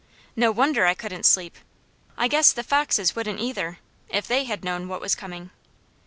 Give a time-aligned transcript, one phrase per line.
[0.35, 1.55] No wonder I couldn't sleep!
[2.17, 3.77] I guess the foxes wouldn't either,
[4.09, 5.51] if they had known what was coming.